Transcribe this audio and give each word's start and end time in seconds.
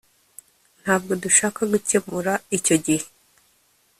ntabwo 0.81 1.11
dushaka 1.23 1.61
gukemura 1.71 2.33
icyo 2.57 2.75
gihe 2.85 3.05